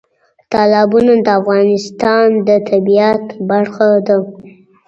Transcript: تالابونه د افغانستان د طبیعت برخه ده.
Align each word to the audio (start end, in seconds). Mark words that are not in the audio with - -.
تالابونه 0.51 1.13
د 1.25 1.27
افغانستان 1.41 2.27
د 2.47 2.49
طبیعت 2.69 3.25
برخه 3.49 3.89
ده. 4.07 4.17